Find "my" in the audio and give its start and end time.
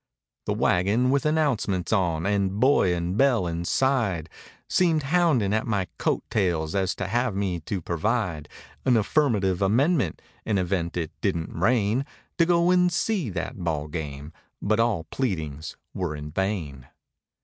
5.67-5.89